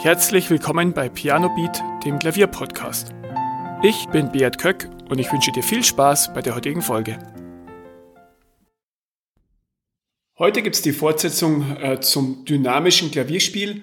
Herzlich 0.00 0.48
willkommen 0.48 0.92
bei 0.92 1.08
Piano 1.08 1.48
Beat, 1.56 1.82
dem 2.04 2.20
Klavierpodcast. 2.20 3.12
Ich 3.82 4.06
bin 4.10 4.30
Beat 4.30 4.56
Köck 4.56 4.88
und 5.08 5.18
ich 5.18 5.32
wünsche 5.32 5.50
dir 5.50 5.64
viel 5.64 5.82
Spaß 5.82 6.32
bei 6.34 6.40
der 6.40 6.54
heutigen 6.54 6.82
Folge. 6.82 7.18
Heute 10.38 10.62
gibt 10.62 10.76
es 10.76 10.82
die 10.82 10.92
Fortsetzung 10.92 11.76
äh, 11.82 11.98
zum 11.98 12.44
dynamischen 12.44 13.10
Klavierspiel. 13.10 13.82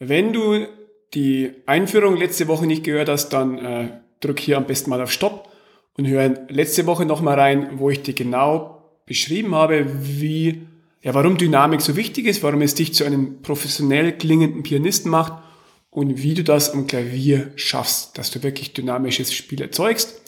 Wenn 0.00 0.32
du 0.32 0.66
die 1.14 1.52
Einführung 1.66 2.16
letzte 2.16 2.48
Woche 2.48 2.66
nicht 2.66 2.82
gehört 2.82 3.08
hast, 3.08 3.28
dann 3.28 3.58
äh, 3.58 3.88
drück 4.18 4.40
hier 4.40 4.56
am 4.56 4.66
besten 4.66 4.90
mal 4.90 5.00
auf 5.00 5.12
Stopp 5.12 5.52
und 5.96 6.08
hör 6.08 6.30
letzte 6.48 6.84
Woche 6.86 7.06
nochmal 7.06 7.38
rein, 7.38 7.78
wo 7.78 7.90
ich 7.90 8.02
dir 8.02 8.14
genau 8.14 8.82
beschrieben 9.06 9.54
habe, 9.54 9.86
wie 9.86 10.66
ja, 11.02 11.14
warum 11.14 11.36
Dynamik 11.36 11.80
so 11.80 11.96
wichtig 11.96 12.26
ist, 12.26 12.42
warum 12.42 12.62
es 12.62 12.74
dich 12.74 12.94
zu 12.94 13.04
einem 13.04 13.40
professionell 13.42 14.16
klingenden 14.16 14.62
Pianisten 14.62 15.10
macht 15.10 15.42
und 15.90 16.22
wie 16.22 16.34
du 16.34 16.44
das 16.44 16.70
am 16.70 16.86
Klavier 16.86 17.52
schaffst, 17.56 18.18
dass 18.18 18.30
du 18.30 18.42
wirklich 18.42 18.72
dynamisches 18.72 19.32
Spiel 19.32 19.62
erzeugst. 19.62 20.22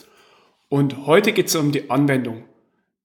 Und 0.69 1.05
heute 1.05 1.33
geht 1.33 1.47
es 1.47 1.55
um 1.55 1.71
die 1.71 1.89
Anwendung. 1.89 2.45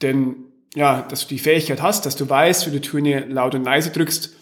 Denn 0.01 0.37
ja, 0.75 1.03
dass 1.03 1.23
du 1.23 1.29
die 1.35 1.41
Fähigkeit 1.41 1.83
hast, 1.83 2.07
dass 2.07 2.17
du 2.17 2.29
weißt, 2.29 2.67
wie 2.67 2.71
du 2.71 2.81
Töne 2.81 3.27
laut 3.27 3.55
und 3.55 3.65
leise 3.65 3.91
drückst, 3.91 4.35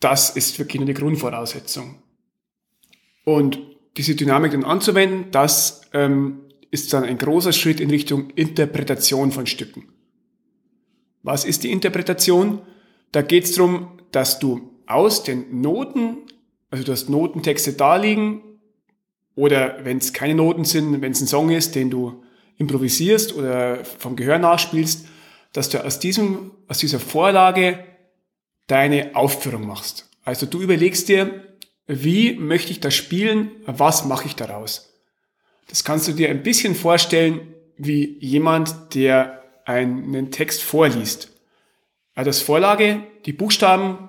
das 0.00 0.30
ist 0.30 0.58
wirklich 0.58 0.80
eine 0.80 0.94
Grundvoraussetzung. 0.94 2.02
Und 3.24 3.58
diese 3.96 4.14
Dynamik 4.14 4.52
dann 4.52 4.64
anzuwenden, 4.64 5.30
das 5.32 5.82
ähm, 5.92 6.40
ist 6.70 6.92
dann 6.92 7.04
ein 7.04 7.18
großer 7.18 7.52
Schritt 7.52 7.80
in 7.80 7.90
Richtung 7.90 8.30
Interpretation 8.30 9.32
von 9.32 9.46
Stücken. 9.46 9.88
Was 11.26 11.44
ist 11.44 11.64
die 11.64 11.72
Interpretation? 11.72 12.62
Da 13.10 13.20
geht 13.20 13.46
es 13.46 13.56
darum, 13.56 13.98
dass 14.12 14.38
du 14.38 14.70
aus 14.86 15.24
den 15.24 15.60
Noten, 15.60 16.18
also 16.70 16.84
du 16.84 16.92
hast 16.92 17.10
Notentexte 17.10 17.72
da 17.72 17.96
liegen, 17.96 18.42
oder 19.34 19.84
wenn 19.84 19.98
es 19.98 20.12
keine 20.12 20.36
Noten 20.36 20.64
sind, 20.64 21.02
wenn 21.02 21.10
es 21.10 21.20
ein 21.20 21.26
Song 21.26 21.50
ist, 21.50 21.74
den 21.74 21.90
du 21.90 22.22
improvisierst 22.58 23.34
oder 23.34 23.84
vom 23.84 24.14
Gehör 24.14 24.38
nachspielst, 24.38 25.08
dass 25.52 25.68
du 25.68 25.84
aus, 25.84 25.98
diesem, 25.98 26.52
aus 26.68 26.78
dieser 26.78 27.00
Vorlage 27.00 27.84
deine 28.68 29.16
Aufführung 29.16 29.66
machst. 29.66 30.08
Also 30.22 30.46
du 30.46 30.60
überlegst 30.60 31.08
dir, 31.08 31.42
wie 31.88 32.36
möchte 32.36 32.70
ich 32.70 32.78
das 32.78 32.94
spielen, 32.94 33.50
was 33.66 34.04
mache 34.04 34.28
ich 34.28 34.36
daraus. 34.36 34.94
Das 35.68 35.82
kannst 35.82 36.06
du 36.06 36.12
dir 36.12 36.30
ein 36.30 36.44
bisschen 36.44 36.76
vorstellen 36.76 37.52
wie 37.78 38.16
jemand, 38.20 38.94
der 38.94 39.35
einen 39.66 40.30
Text 40.30 40.62
vorliest. 40.62 41.32
Er 42.14 42.20
hat 42.22 42.28
als 42.28 42.40
Vorlage 42.40 43.02
die 43.26 43.32
Buchstaben 43.32 44.08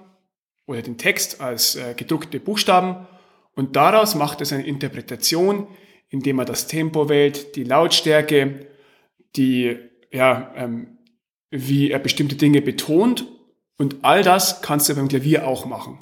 oder 0.65 0.81
den 0.81 0.97
Text 0.97 1.41
als 1.41 1.75
äh, 1.75 1.93
gedruckte 1.95 2.39
Buchstaben 2.39 3.07
und 3.55 3.75
daraus 3.75 4.15
macht 4.15 4.39
er 4.39 4.45
seine 4.45 4.65
Interpretation, 4.65 5.67
indem 6.09 6.39
er 6.39 6.45
das 6.45 6.67
Tempo 6.67 7.09
wählt, 7.09 7.55
die 7.55 7.63
Lautstärke, 7.63 8.67
die, 9.35 9.77
ja, 10.11 10.53
ähm, 10.55 10.99
wie 11.49 11.91
er 11.91 11.99
bestimmte 11.99 12.35
Dinge 12.35 12.61
betont 12.61 13.25
und 13.77 13.97
all 14.03 14.23
das 14.23 14.61
kannst 14.61 14.89
du 14.89 14.95
beim 14.95 15.07
Klavier 15.07 15.47
auch 15.47 15.65
machen. 15.65 15.99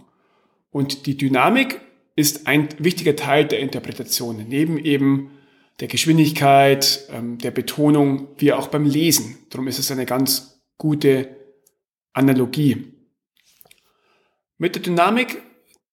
Und 0.69 1.05
die 1.05 1.17
Dynamik 1.17 1.79
ist 2.15 2.47
ein 2.47 2.67
wichtiger 2.77 3.15
Teil 3.15 3.45
der 3.45 3.59
Interpretation, 3.59 4.45
neben 4.47 4.77
eben 4.77 5.31
der 5.79 5.87
Geschwindigkeit, 5.87 7.07
ähm, 7.11 7.37
der 7.37 7.51
Betonung, 7.51 8.29
wie 8.37 8.53
auch 8.53 8.67
beim 8.67 8.85
Lesen. 8.85 9.37
Darum 9.49 9.67
ist 9.67 9.79
es 9.79 9.91
eine 9.91 10.05
ganz 10.05 10.61
gute 10.77 11.35
Analogie. 12.13 12.93
Mit 14.57 14.75
der 14.75 14.81
Dynamik, 14.81 15.41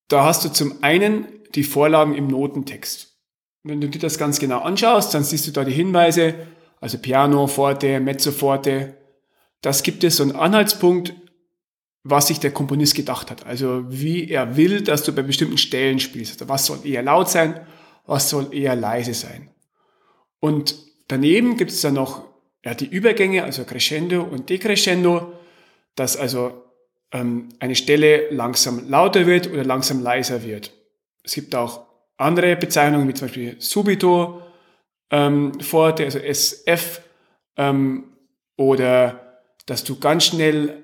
da 0.09 0.25
hast 0.25 0.45
du 0.45 0.53
zum 0.53 0.83
einen 0.85 1.27
die 1.55 1.65
Vorlagen 1.65 2.15
im 2.15 2.29
Notentext. 2.29 3.17
Wenn 3.65 3.81
du 3.81 3.89
dir 3.89 3.99
das 3.99 4.19
ganz 4.19 4.39
genau 4.39 4.61
anschaust, 4.61 5.15
dann 5.15 5.25
siehst 5.25 5.47
du 5.47 5.51
da 5.51 5.65
die 5.65 5.73
Hinweise, 5.73 6.35
also 6.81 6.99
Piano, 6.99 7.47
Forte, 7.47 8.01
Mezzo 8.01 8.33
Forte. 8.33 8.97
Das 9.61 9.83
gibt 9.83 10.03
es 10.05 10.17
so 10.17 10.25
einen 10.25 10.37
Anhaltspunkt, 10.37 11.15
was 12.05 12.27
sich 12.29 12.41
der 12.41 12.51
Komponist 12.51 12.95
gedacht 12.97 13.31
hat. 13.31 13.47
Also 13.47 13.85
wie 13.89 14.29
er 14.29 14.57
will, 14.57 14.83
dass 14.83 15.05
du 15.05 15.13
bei 15.13 15.23
bestimmten 15.23 15.59
Stellen 15.59 16.01
spielst. 16.01 16.33
Also 16.33 16.49
was 16.49 16.67
soll 16.67 16.85
eher 16.85 17.03
laut 17.03 17.29
sein, 17.31 17.61
was 18.07 18.29
soll 18.29 18.53
eher 18.53 18.75
leise 18.75 19.15
sein. 19.15 19.52
Und 20.43 20.75
daneben 21.07 21.57
gibt 21.57 21.71
es 21.71 21.83
dann 21.83 21.95
noch 21.95 22.25
ja, 22.65 22.75
die 22.75 22.87
Übergänge, 22.87 23.45
also 23.45 23.65
Crescendo 23.65 24.23
und 24.23 24.51
Decrescendo, 24.51 25.35
dass 25.95 26.17
also 26.17 26.65
ähm, 27.13 27.51
eine 27.61 27.77
Stelle 27.77 28.29
langsam 28.31 28.89
lauter 28.89 29.27
wird 29.27 29.53
oder 29.53 29.65
langsam 29.65 30.03
leiser 30.03 30.43
wird. 30.43 30.73
Es 31.23 31.35
gibt 31.35 31.55
auch 31.55 31.87
andere 32.17 32.57
Bezeichnungen, 32.57 33.07
wie 33.07 33.15
zum 33.15 33.29
Beispiel 33.29 33.57
Subito 33.61 34.43
ähm, 35.13 35.61
Forte, 35.61 36.05
also 36.05 36.19
SF, 36.19 37.03
ähm, 37.57 38.05
oder 38.57 39.45
dass 39.67 39.85
du 39.85 40.01
ganz 40.01 40.25
schnell 40.25 40.83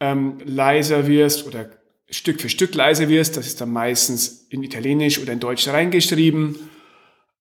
ähm, 0.00 0.40
leiser 0.44 1.06
wirst 1.06 1.46
oder 1.46 1.70
Stück 2.10 2.42
für 2.42 2.50
Stück 2.50 2.74
leiser 2.74 3.08
wirst. 3.08 3.38
Das 3.38 3.46
ist 3.46 3.62
dann 3.62 3.72
meistens 3.72 4.46
in 4.50 4.62
Italienisch 4.62 5.18
oder 5.18 5.32
in 5.32 5.40
Deutsch 5.40 5.66
reingeschrieben. 5.68 6.58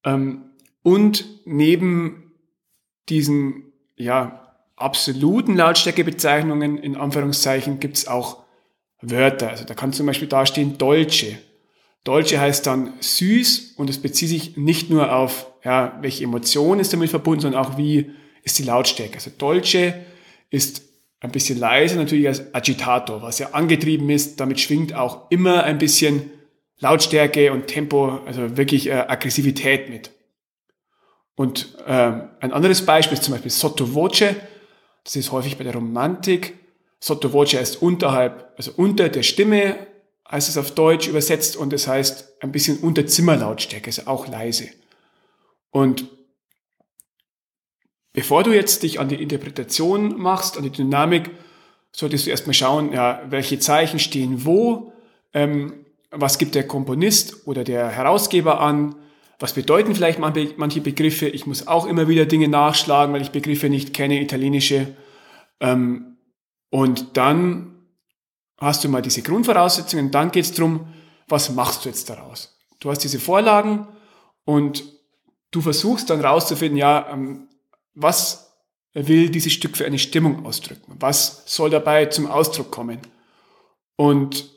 Ähm, 0.06 0.53
und 0.84 1.26
neben 1.46 2.32
diesen 3.10 3.74
ja, 3.96 4.56
absoluten 4.76 5.56
Lautstärkebezeichnungen 5.56 6.78
in 6.78 6.96
Anführungszeichen 6.96 7.80
gibt 7.80 7.98
es 7.98 8.08
auch 8.08 8.44
Wörter. 9.02 9.50
Also 9.50 9.66
da 9.66 9.74
kann 9.74 9.94
zum 9.94 10.06
Beispiel 10.06 10.28
dastehen 10.28 10.78
Dolce. 10.78 11.38
Dolce 12.04 12.40
heißt 12.40 12.68
dann 12.68 12.94
süß 13.00 13.76
und 13.78 13.90
es 13.90 14.02
bezieht 14.02 14.30
sich 14.30 14.58
nicht 14.58 14.90
nur 14.90 15.16
auf, 15.16 15.48
ja, 15.64 15.98
welche 16.02 16.26
Emotion 16.26 16.80
ist 16.80 16.92
damit 16.92 17.10
verbunden, 17.10 17.42
sondern 17.42 17.66
auch 17.66 17.78
wie 17.78 18.12
ist 18.44 18.60
die 18.60 18.64
Lautstärke. 18.64 19.16
Also 19.16 19.32
Dolce 19.38 19.94
ist 20.50 20.84
ein 21.22 21.32
bisschen 21.32 21.58
leise 21.58 21.96
natürlich 21.96 22.28
als 22.28 22.54
Agitator, 22.54 23.22
was 23.22 23.40
ja 23.40 23.52
angetrieben 23.52 24.10
ist. 24.10 24.40
Damit 24.42 24.60
schwingt 24.60 24.94
auch 24.94 25.32
immer 25.32 25.64
ein 25.64 25.78
bisschen 25.78 26.30
Lautstärke 26.80 27.54
und 27.54 27.68
Tempo, 27.68 28.20
also 28.26 28.58
wirklich 28.58 28.88
äh, 28.88 28.94
Aggressivität 28.94 29.90
mit. 29.90 30.12
Und 31.36 31.78
ähm, 31.88 32.30
ein 32.40 32.54
anderes 32.54 32.86
Beispiel 32.86 33.18
ist 33.18 33.24
zum 33.24 33.34
Beispiel 33.34 33.52
Sottovoce. 33.52 34.36
Das 35.04 35.16
ist 35.16 35.32
häufig 35.32 35.58
bei 35.58 35.64
der 35.64 35.74
Romantik. 35.74 36.58
Sottovoce 37.00 37.56
heißt 37.56 37.82
unterhalb, 37.82 38.54
also 38.58 38.72
unter 38.78 39.10
der 39.10 39.24
Stimme, 39.24 39.76
heißt 40.30 40.50
es 40.50 40.58
auf 40.58 40.72
Deutsch 40.72 41.08
übersetzt 41.08 41.58
und 41.58 41.74
das 41.74 41.88
heißt 41.88 42.42
ein 42.42 42.52
bisschen 42.52 42.78
unter 42.80 43.06
Zimmerlautstärke, 43.06 43.88
also 43.88 44.04
auch 44.08 44.28
leise. 44.28 44.70
Und 45.70 46.08
bevor 48.14 48.44
du 48.44 48.54
jetzt 48.54 48.84
dich 48.84 49.00
an 49.00 49.10
die 49.10 49.22
Interpretation 49.22 50.18
machst, 50.18 50.58
an 50.58 50.64
die 50.64 50.70
Dynamik, 50.70 51.32
solltest 51.92 52.26
du 52.26 52.30
erstmal 52.30 52.54
schauen, 52.54 52.94
ja, 52.94 53.22
welche 53.30 53.60
Zeichen 53.60 54.00
stehen 54.00 54.46
wo, 54.46 54.94
ähm, 55.34 55.86
was 56.10 56.38
gibt 56.38 56.56
der 56.56 56.68
Komponist 56.68 57.48
oder 57.48 57.64
der 57.64 57.90
Herausgeber 57.90 58.62
an, 58.62 58.96
was 59.40 59.54
bedeuten 59.54 59.96
vielleicht 59.96 60.20
manche 60.20 60.82
Begriffe? 60.82 61.28
Ich 61.28 61.46
muss 61.46 61.68
auch 61.68 61.86
immer 61.86 62.08
wieder 62.08 62.26
Dinge 62.26 62.48
nachschlagen, 62.48 63.14
weil 63.14 63.22
ich 63.22 63.32
Begriffe 63.32 63.70
nicht 63.70 63.94
kenne, 63.94 64.22
italienische. 64.22 64.96
Ähm, 65.60 66.18
und 66.70 67.18
dann 67.18 67.88
hast 68.58 68.84
du 68.84 68.90
mal 68.90 69.02
diese 69.02 69.22
Grundvoraussetzungen. 69.22 70.12
Dann 70.12 70.32
geht 70.32 70.46
es 70.46 70.54
darum, 70.54 70.88
was 71.28 71.52
machst 71.52 71.86
du 71.86 71.90
jetzt 71.90 72.10
daraus? 72.10 72.58
Du 72.80 72.90
hast 72.90 73.00
diese 73.00 73.20
Vorlagen 73.20 73.88
und 74.46 74.84
du 75.52 75.62
versuchst 75.62 76.10
dann 76.10 76.22
rauszufinden, 76.22 76.78
ja, 76.78 77.08
ähm, 77.12 77.48
was 77.94 78.54
will 78.94 79.30
dieses 79.30 79.54
Stück 79.54 79.78
für 79.78 79.86
eine 79.86 80.00
Stimmung 80.00 80.46
ausdrücken? 80.46 80.96
Was 81.00 81.44
soll 81.46 81.70
dabei 81.70 82.06
zum 82.08 82.28
Ausdruck 82.28 82.72
kommen? 82.72 83.00
Und 83.96 84.50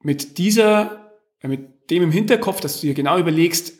mit 0.00 0.38
dieser, 0.38 1.07
mit 1.42 1.90
dem 1.90 2.02
im 2.02 2.10
Hinterkopf, 2.10 2.60
dass 2.60 2.80
du 2.80 2.86
dir 2.86 2.94
genau 2.94 3.18
überlegst, 3.18 3.74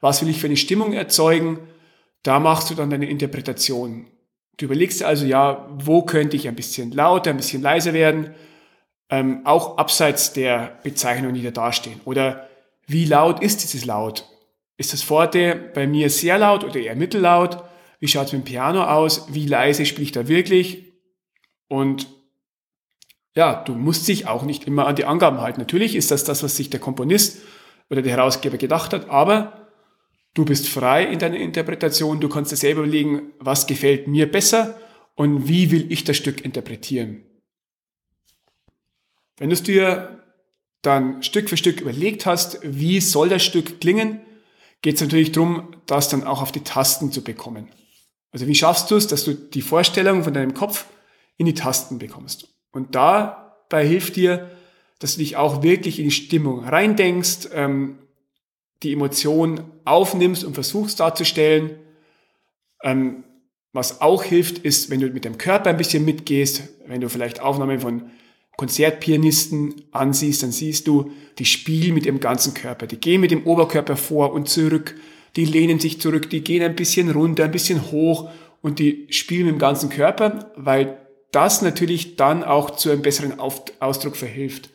was 0.00 0.20
will 0.20 0.28
ich 0.28 0.40
für 0.40 0.46
eine 0.48 0.56
Stimmung 0.56 0.92
erzeugen, 0.92 1.58
da 2.22 2.40
machst 2.40 2.70
du 2.70 2.74
dann 2.74 2.90
deine 2.90 3.08
Interpretation. 3.08 4.06
Du 4.56 4.66
überlegst 4.66 5.00
dir 5.00 5.06
also, 5.06 5.24
ja, 5.26 5.68
wo 5.78 6.02
könnte 6.02 6.36
ich 6.36 6.48
ein 6.48 6.56
bisschen 6.56 6.90
lauter, 6.90 7.30
ein 7.30 7.36
bisschen 7.36 7.62
leiser 7.62 7.92
werden, 7.92 8.34
ähm, 9.10 9.42
auch 9.44 9.78
abseits 9.78 10.32
der 10.32 10.78
Bezeichnungen, 10.82 11.34
die 11.34 11.42
da 11.42 11.50
dastehen. 11.50 12.00
Oder 12.04 12.48
wie 12.86 13.04
laut 13.04 13.42
ist 13.42 13.62
dieses 13.62 13.84
Laut? 13.84 14.24
Ist 14.76 14.92
das 14.92 15.02
Forte 15.02 15.70
bei 15.74 15.86
mir 15.86 16.10
sehr 16.10 16.38
laut 16.38 16.64
oder 16.64 16.80
eher 16.80 16.96
mittellaut? 16.96 17.62
Wie 18.00 18.08
schaut 18.08 18.26
es 18.26 18.32
mit 18.32 18.42
dem 18.42 18.44
Piano 18.44 18.84
aus? 18.84 19.32
Wie 19.32 19.46
leise 19.46 19.86
spiele 19.86 20.04
ich 20.04 20.12
da 20.12 20.28
wirklich? 20.28 20.92
Und 21.68 22.08
ja, 23.36 23.62
du 23.64 23.74
musst 23.74 24.06
dich 24.06 24.26
auch 24.26 24.44
nicht 24.44 24.64
immer 24.64 24.86
an 24.86 24.96
die 24.96 25.04
Angaben 25.04 25.40
halten. 25.40 25.60
Natürlich 25.60 25.96
ist 25.96 26.10
das 26.10 26.24
das, 26.24 26.42
was 26.42 26.56
sich 26.56 26.70
der 26.70 26.80
Komponist 26.80 27.38
oder 27.90 28.02
der 28.02 28.12
Herausgeber 28.12 28.58
gedacht 28.58 28.92
hat, 28.92 29.10
aber 29.10 29.70
du 30.34 30.44
bist 30.44 30.68
frei 30.68 31.04
in 31.04 31.18
deiner 31.18 31.36
Interpretation, 31.36 32.20
du 32.20 32.28
kannst 32.28 32.52
dir 32.52 32.56
selber 32.56 32.82
überlegen, 32.82 33.32
was 33.38 33.66
gefällt 33.66 34.06
mir 34.06 34.30
besser 34.30 34.78
und 35.16 35.48
wie 35.48 35.70
will 35.70 35.90
ich 35.92 36.04
das 36.04 36.16
Stück 36.16 36.44
interpretieren. 36.44 37.24
Wenn 39.36 39.50
du 39.50 39.54
es 39.54 39.62
dir 39.62 40.22
dann 40.82 41.22
Stück 41.22 41.48
für 41.48 41.56
Stück 41.56 41.80
überlegt 41.80 42.26
hast, 42.26 42.60
wie 42.62 43.00
soll 43.00 43.28
das 43.28 43.42
Stück 43.42 43.80
klingen, 43.80 44.20
geht 44.82 44.96
es 44.96 45.00
natürlich 45.00 45.32
darum, 45.32 45.74
das 45.86 46.08
dann 46.08 46.24
auch 46.24 46.42
auf 46.42 46.52
die 46.52 46.62
Tasten 46.62 47.10
zu 47.10 47.24
bekommen. 47.24 47.68
Also 48.30 48.46
wie 48.46 48.54
schaffst 48.54 48.90
du 48.90 48.96
es, 48.96 49.06
dass 49.06 49.24
du 49.24 49.34
die 49.34 49.62
Vorstellung 49.62 50.24
von 50.24 50.34
deinem 50.34 50.54
Kopf 50.54 50.86
in 51.36 51.46
die 51.46 51.54
Tasten 51.54 51.98
bekommst? 51.98 52.53
Und 52.74 52.94
dabei 52.94 53.86
hilft 53.86 54.16
dir, 54.16 54.50
dass 54.98 55.14
du 55.14 55.20
dich 55.20 55.36
auch 55.36 55.62
wirklich 55.62 55.98
in 55.98 56.06
die 56.06 56.10
Stimmung 56.10 56.64
reindenkst, 56.64 57.48
ähm, 57.54 57.98
die 58.82 58.92
Emotion 58.92 59.60
aufnimmst 59.84 60.44
und 60.44 60.54
versuchst 60.54 61.00
darzustellen. 61.00 61.78
Ähm, 62.82 63.24
was 63.72 64.00
auch 64.00 64.22
hilft, 64.22 64.58
ist, 64.58 64.90
wenn 64.90 65.00
du 65.00 65.08
mit 65.08 65.24
dem 65.24 65.38
Körper 65.38 65.70
ein 65.70 65.76
bisschen 65.76 66.04
mitgehst, 66.04 66.68
wenn 66.86 67.00
du 67.00 67.08
vielleicht 67.08 67.40
Aufnahmen 67.40 67.80
von 67.80 68.10
Konzertpianisten 68.56 69.74
ansiehst, 69.90 70.42
dann 70.42 70.52
siehst 70.52 70.86
du, 70.86 71.10
die 71.38 71.44
spielen 71.44 71.94
mit 71.94 72.06
ihrem 72.06 72.20
ganzen 72.20 72.54
Körper. 72.54 72.86
Die 72.86 73.00
gehen 73.00 73.20
mit 73.20 73.30
dem 73.30 73.44
Oberkörper 73.46 73.96
vor 73.96 74.32
und 74.32 74.48
zurück, 74.48 74.94
die 75.36 75.44
lehnen 75.44 75.80
sich 75.80 76.00
zurück, 76.00 76.30
die 76.30 76.44
gehen 76.44 76.62
ein 76.62 76.76
bisschen 76.76 77.10
runter, 77.10 77.44
ein 77.44 77.50
bisschen 77.50 77.90
hoch 77.90 78.30
und 78.62 78.78
die 78.78 79.06
spielen 79.10 79.46
mit 79.46 79.56
dem 79.56 79.58
ganzen 79.58 79.90
Körper, 79.90 80.52
weil 80.56 81.03
das 81.34 81.62
natürlich 81.62 82.16
dann 82.16 82.44
auch 82.44 82.70
zu 82.70 82.90
einem 82.90 83.02
besseren 83.02 83.38
Ausdruck 83.38 84.16
verhilft. 84.16 84.70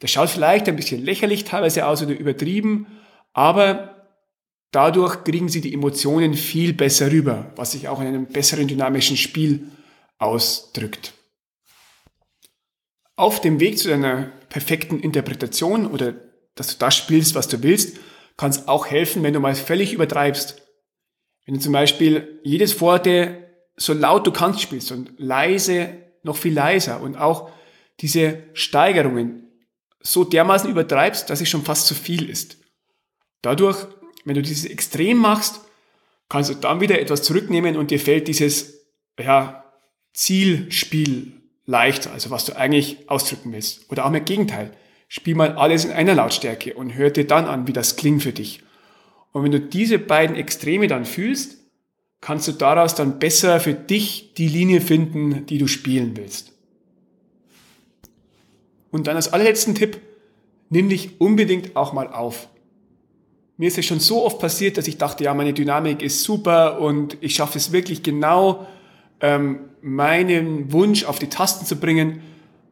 Das 0.00 0.10
schaut 0.10 0.30
vielleicht 0.30 0.68
ein 0.68 0.76
bisschen 0.76 1.04
lächerlich 1.04 1.44
teilweise 1.44 1.86
aus 1.86 2.02
oder 2.02 2.18
übertrieben, 2.18 2.86
aber 3.32 4.08
dadurch 4.72 5.24
kriegen 5.24 5.48
sie 5.48 5.60
die 5.60 5.74
Emotionen 5.74 6.34
viel 6.34 6.72
besser 6.72 7.10
rüber, 7.10 7.52
was 7.56 7.72
sich 7.72 7.88
auch 7.88 8.00
in 8.00 8.08
einem 8.08 8.26
besseren 8.26 8.66
dynamischen 8.66 9.16
Spiel 9.16 9.68
ausdrückt 10.18 11.14
auf 13.16 13.40
dem 13.40 13.60
Weg 13.60 13.78
zu 13.78 13.88
deiner 13.88 14.32
perfekten 14.48 14.98
Interpretation 15.00 15.86
oder 15.86 16.14
dass 16.54 16.68
du 16.68 16.78
das 16.78 16.96
spielst, 16.96 17.34
was 17.34 17.48
du 17.48 17.62
willst, 17.62 17.98
kann 18.36 18.50
es 18.50 18.68
auch 18.68 18.86
helfen, 18.86 19.22
wenn 19.22 19.32
du 19.32 19.40
mal 19.40 19.54
völlig 19.54 19.92
übertreibst. 19.92 20.60
Wenn 21.46 21.54
du 21.54 21.60
zum 21.60 21.72
Beispiel 21.72 22.40
jedes 22.42 22.80
Worte 22.80 23.41
so 23.76 23.92
laut 23.92 24.26
du 24.26 24.32
kannst 24.32 24.60
spielst 24.60 24.92
und 24.92 25.12
leise 25.18 25.96
noch 26.22 26.36
viel 26.36 26.54
leiser 26.54 27.00
und 27.00 27.16
auch 27.16 27.50
diese 28.00 28.42
Steigerungen 28.52 29.48
so 30.00 30.24
dermaßen 30.24 30.70
übertreibst, 30.70 31.30
dass 31.30 31.40
es 31.40 31.48
schon 31.48 31.62
fast 31.62 31.86
zu 31.86 31.94
viel 31.94 32.28
ist. 32.28 32.58
Dadurch, 33.40 33.86
wenn 34.24 34.34
du 34.34 34.42
dieses 34.42 34.64
Extrem 34.64 35.18
machst, 35.18 35.60
kannst 36.28 36.50
du 36.50 36.54
dann 36.54 36.80
wieder 36.80 37.00
etwas 37.00 37.22
zurücknehmen 37.22 37.76
und 37.76 37.90
dir 37.90 38.00
fällt 38.00 38.28
dieses 38.28 38.86
ja, 39.18 39.64
Zielspiel 40.14 41.42
leichter, 41.66 42.12
also 42.12 42.30
was 42.30 42.44
du 42.44 42.56
eigentlich 42.56 43.08
ausdrücken 43.08 43.52
willst. 43.52 43.90
Oder 43.90 44.04
auch 44.04 44.12
im 44.12 44.24
Gegenteil. 44.24 44.72
Spiel 45.08 45.34
mal 45.34 45.52
alles 45.52 45.84
in 45.84 45.92
einer 45.92 46.14
Lautstärke 46.14 46.74
und 46.74 46.94
hör 46.94 47.10
dir 47.10 47.26
dann 47.26 47.44
an, 47.44 47.66
wie 47.66 47.72
das 47.72 47.96
klingt 47.96 48.22
für 48.22 48.32
dich. 48.32 48.62
Und 49.32 49.44
wenn 49.44 49.52
du 49.52 49.60
diese 49.60 49.98
beiden 49.98 50.36
Extreme 50.36 50.86
dann 50.86 51.04
fühlst, 51.04 51.58
kannst 52.22 52.48
du 52.48 52.52
daraus 52.52 52.94
dann 52.94 53.18
besser 53.18 53.60
für 53.60 53.74
dich 53.74 54.32
die 54.34 54.48
Linie 54.48 54.80
finden, 54.80 55.44
die 55.46 55.58
du 55.58 55.66
spielen 55.66 56.16
willst. 56.16 56.52
Und 58.90 59.06
dann 59.06 59.16
als 59.16 59.32
allerletzten 59.32 59.74
Tipp, 59.74 60.00
nimm 60.70 60.88
dich 60.88 61.20
unbedingt 61.20 61.76
auch 61.76 61.92
mal 61.92 62.08
auf. 62.08 62.48
Mir 63.56 63.68
ist 63.68 63.76
es 63.76 63.84
schon 63.84 64.00
so 64.00 64.24
oft 64.24 64.38
passiert, 64.38 64.78
dass 64.78 64.86
ich 64.86 64.98
dachte, 64.98 65.24
ja, 65.24 65.34
meine 65.34 65.52
Dynamik 65.52 66.00
ist 66.00 66.22
super 66.22 66.80
und 66.80 67.18
ich 67.20 67.34
schaffe 67.34 67.58
es 67.58 67.72
wirklich 67.72 68.02
genau 68.02 68.66
ähm, 69.20 69.60
meinen 69.82 70.72
Wunsch 70.72 71.04
auf 71.04 71.18
die 71.18 71.28
Tasten 71.28 71.66
zu 71.66 71.76
bringen, 71.76 72.22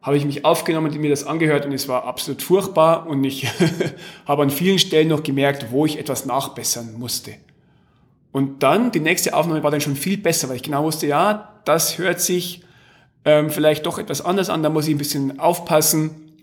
habe 0.01 0.17
ich 0.17 0.25
mich 0.25 0.45
aufgenommen 0.45 0.91
und 0.91 0.99
mir 0.99 1.09
das 1.09 1.25
angehört 1.25 1.65
und 1.65 1.73
es 1.73 1.87
war 1.87 2.05
absolut 2.05 2.41
furchtbar 2.41 3.05
und 3.05 3.23
ich 3.25 3.47
habe 4.25 4.43
an 4.43 4.49
vielen 4.49 4.79
Stellen 4.79 5.09
noch 5.09 5.23
gemerkt, 5.23 5.67
wo 5.71 5.85
ich 5.85 5.99
etwas 5.99 6.25
nachbessern 6.25 6.97
musste. 6.97 7.33
Und 8.31 8.63
dann, 8.63 8.91
die 8.91 8.99
nächste 8.99 9.33
Aufnahme 9.33 9.63
war 9.63 9.71
dann 9.71 9.81
schon 9.81 9.95
viel 9.95 10.17
besser, 10.17 10.49
weil 10.49 10.55
ich 10.55 10.63
genau 10.63 10.83
wusste, 10.83 11.07
ja, 11.07 11.61
das 11.65 11.97
hört 11.97 12.21
sich 12.21 12.63
ähm, 13.25 13.49
vielleicht 13.49 13.85
doch 13.85 13.99
etwas 13.99 14.23
anders 14.23 14.49
an, 14.49 14.63
da 14.63 14.69
muss 14.69 14.87
ich 14.87 14.95
ein 14.95 14.99
bisschen 14.99 15.39
aufpassen. 15.39 16.33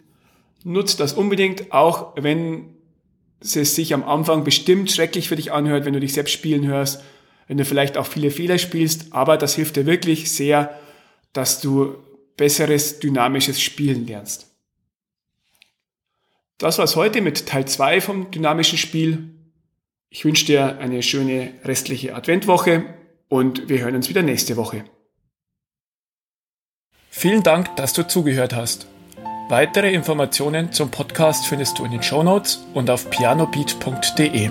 Nutzt 0.65 1.01
das 1.01 1.15
unbedingt, 1.15 1.73
auch 1.73 2.15
wenn 2.17 2.75
es 3.41 3.53
sich 3.53 3.95
am 3.95 4.05
Anfang 4.05 4.45
bestimmt 4.45 4.91
schrecklich 4.91 5.29
für 5.29 5.37
dich 5.37 5.53
anhört, 5.53 5.85
wenn 5.85 5.95
du 5.95 6.01
dich 6.01 6.13
selbst 6.13 6.33
spielen 6.33 6.67
hörst 6.67 7.01
wenn 7.49 7.57
du 7.57 7.65
vielleicht 7.65 7.97
auch 7.97 8.07
viele 8.07 8.31
Fehler 8.31 8.59
spielst, 8.59 9.13
aber 9.13 9.37
das 9.37 9.57
hilft 9.57 9.77
dir 9.77 9.87
wirklich 9.87 10.31
sehr, 10.31 10.79
dass 11.33 11.61
du 11.61 11.97
besseres 12.37 13.01
dynamisches 13.01 13.61
Spielen 13.61 14.07
lernst. 14.07 14.55
Das 16.59 16.79
war's 16.79 16.95
heute 16.95 17.21
mit 17.23 17.47
Teil 17.47 17.67
2 17.67 18.01
vom 18.01 18.31
dynamischen 18.31 18.79
Spiel. 18.79 19.35
Ich 20.11 20.25
wünsche 20.25 20.47
dir 20.47 20.79
eine 20.79 21.03
schöne 21.03 21.53
restliche 21.65 22.15
Adventwoche 22.15 22.85
und 23.29 23.69
wir 23.69 23.81
hören 23.81 23.95
uns 23.95 24.09
wieder 24.09 24.23
nächste 24.23 24.57
Woche. 24.57 24.85
Vielen 27.11 27.43
Dank, 27.43 27.77
dass 27.77 27.93
du 27.93 28.07
zugehört 28.07 28.55
hast. 28.55 28.87
Weitere 29.49 29.93
Informationen 29.93 30.73
zum 30.73 30.91
Podcast 30.91 31.47
findest 31.47 31.79
du 31.79 31.85
in 31.85 31.91
den 31.91 32.03
Show 32.03 32.23
Notes 32.23 32.65
und 32.75 32.91
auf 32.91 33.11
pianobeat.de. 33.11 34.51